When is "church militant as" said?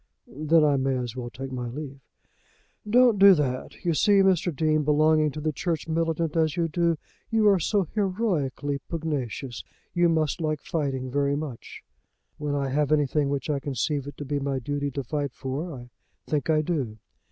5.53-6.57